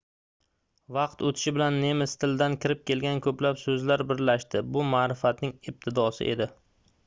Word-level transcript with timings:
vaqt 0.95 1.19
oʻtishi 1.29 1.53
bilan 1.57 1.77
nemis 1.83 2.15
tilidan 2.23 2.57
kirib 2.65 2.81
kelgan 2.91 3.21
koʻplab 3.27 3.61
soʻzlar 3.67 4.07
birlashdi 4.13 4.65
bu 4.73 4.89
maʼrifatning 4.95 5.57
ibtidosi 5.75 6.31
edi 6.37 6.53